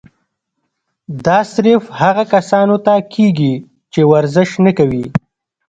دا 1.25 1.39
صرف 1.53 1.83
هغه 2.01 2.23
کسانو 2.33 2.75
ته 2.85 2.93
کيږي 3.13 3.53
چې 3.93 4.01
ورزش 4.11 4.49
نۀ 4.63 4.71
کوي 4.77 5.05